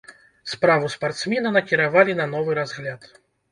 Справу 0.53 0.89
спартсмена 0.93 1.53
накіравалі 1.59 2.19
на 2.23 2.29
новы 2.35 2.59
разгляд. 2.63 3.01